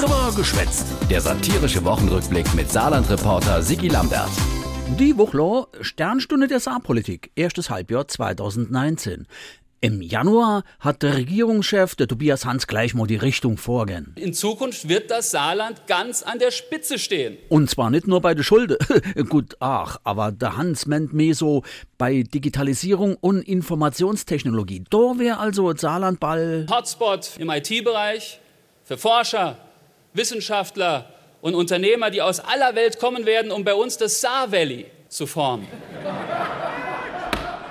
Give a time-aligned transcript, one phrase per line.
[0.00, 0.86] Drüber geschwätzt.
[1.10, 4.30] Der satirische Wochenrückblick mit Saarland-Reporter Sigi Lambert.
[4.98, 9.26] Die Woche Sternstunde der Saarpolitik, erstes Halbjahr 2019.
[9.82, 14.14] Im Januar hat der Regierungschef, der Tobias Hans, gleich mal die Richtung vorgehen.
[14.16, 17.36] In Zukunft wird das Saarland ganz an der Spitze stehen.
[17.50, 18.78] Und zwar nicht nur bei der Schulde.
[19.28, 21.62] Gut, ach, aber der Hans meint mehr so
[21.98, 24.82] bei Digitalisierung und Informationstechnologie.
[24.88, 26.66] Da wäre also Saarland ball.
[26.70, 28.40] Hotspot im IT-Bereich
[28.82, 29.58] für Forscher,
[30.12, 31.06] Wissenschaftler
[31.40, 35.26] und Unternehmer, die aus aller Welt kommen werden, um bei uns das Saar Valley zu
[35.26, 35.66] formen.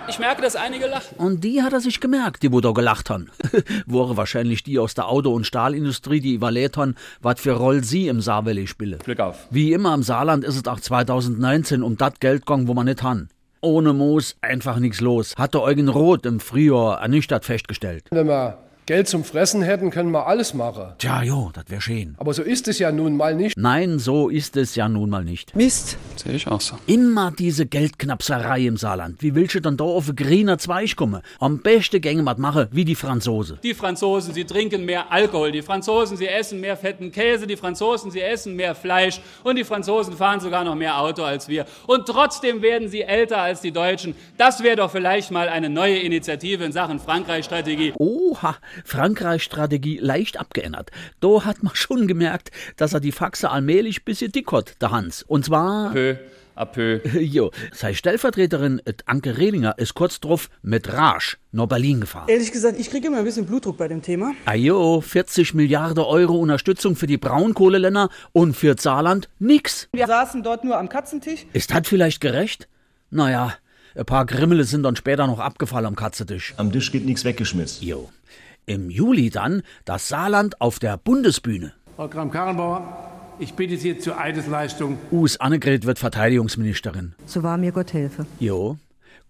[0.08, 1.16] Ich merke, dass einige lachen.
[1.18, 3.30] Und die hat er sich gemerkt, die wo da gelacht haben.
[3.86, 8.08] Woren wahrscheinlich die aus der Auto- und Stahlindustrie, die überlegt haben, was für Roll sie
[8.08, 8.98] im Saarwelle spielen.
[9.00, 9.48] Glück auf.
[9.52, 13.04] Wie immer im Saarland ist es auch 2019 um das Geld gegangen, wo man nicht
[13.04, 13.30] han.
[13.62, 15.36] Ohne Moos einfach nichts los.
[15.38, 18.06] Hat der Eugen Roth im Frühjahr ernüchtert festgestellt.
[18.10, 18.58] Wenn wir
[18.90, 20.94] Geld zum Fressen hätten, können wir alles machen.
[20.98, 22.16] Tja, jo, das wär schön.
[22.18, 23.56] Aber so ist es ja nun mal nicht.
[23.56, 25.56] Nein, so ist es ja nun mal nicht.
[25.56, 25.96] Mist.
[26.16, 26.76] Sehe ich auch so.
[26.88, 29.22] Immer diese Geldknapserei im Saarland.
[29.22, 31.22] Wie willst du dann da auf ein grüner Zweig kommen?
[31.40, 33.60] Am besten gänge mat mache wie die Franzose.
[33.62, 35.52] Die Franzosen, sie trinken mehr Alkohol.
[35.52, 37.46] Die Franzosen, sie essen mehr fetten Käse.
[37.46, 39.22] Die Franzosen, sie essen mehr Fleisch.
[39.44, 41.68] Und die Franzosen fahren sogar noch mehr Auto als wir.
[41.86, 44.16] Und trotzdem werden sie älter als die Deutschen.
[44.40, 47.94] Das wäre doch vielleicht mal eine neue Initiative in Sachen Frankreich-Strategie.
[48.00, 50.92] Oha, Frankreich-Strategie leicht abgeändert.
[51.20, 55.24] Da hat man schon gemerkt, dass er die Faxe allmählich bisschen dick hat, der Hans.
[55.24, 56.16] Und zwar, Peu
[56.60, 57.00] à peu.
[57.20, 62.28] jo, sei Stellvertreterin et Anke Rehlinger ist kurz drauf mit Rage nach Berlin gefahren.
[62.28, 64.34] Ehrlich gesagt, ich kriege immer ein bisschen Blutdruck bei dem Thema.
[64.46, 69.88] Ajo, 40 Milliarden Euro Unterstützung für die Braunkohleländer und für Saarland nix.
[69.94, 71.46] Wir saßen dort nur am Katzentisch.
[71.54, 72.68] Ist das vielleicht gerecht?
[73.10, 73.54] Naja,
[73.96, 76.54] ein paar Grimmele sind dann später noch abgefallen am Katzetisch.
[76.58, 77.88] Am Tisch geht nichts weggeschmissen.
[77.88, 78.10] Jo.
[78.70, 81.74] Im Juli dann das Saarland auf der Bundesbühne.
[81.96, 82.84] Frau Kram-Karrenbauer,
[83.40, 85.00] ich bitte Sie zur Eidesleistung.
[85.12, 87.16] Us Annegret wird Verteidigungsministerin.
[87.26, 88.28] So wahr mir Gott helfe.
[88.40, 88.78] Jo.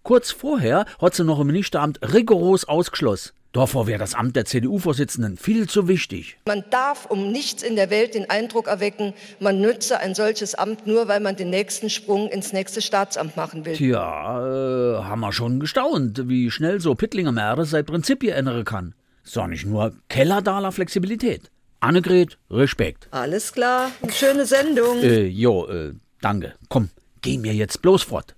[0.02, 3.32] Kurz vorher hat sie noch im Ministeramt rigoros ausgeschlossen.
[3.52, 6.36] Davor wäre das Amt der CDU-Vorsitzenden viel zu wichtig.
[6.46, 10.86] Man darf um nichts in der Welt den Eindruck erwecken, man nütze ein solches Amt
[10.86, 13.72] nur, weil man den nächsten Sprung ins nächste Staatsamt machen will.
[13.72, 18.64] Tja, äh, haben wir schon gestaunt, wie schnell so Pittlinger Meere sein Prinzip hier ändern
[18.66, 18.94] kann.
[19.34, 21.50] Doch nicht nur Kellerdaler Flexibilität.
[21.80, 23.08] Annegret, Respekt.
[23.10, 24.98] Alles klar, eine schöne Sendung.
[25.02, 26.54] Äh, jo, äh, danke.
[26.68, 26.90] Komm,
[27.22, 28.34] geh mir jetzt bloß fort.